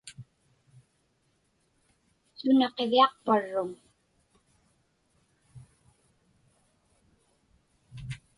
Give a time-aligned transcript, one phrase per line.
[2.37, 3.69] Suna qiviaqparruŋ?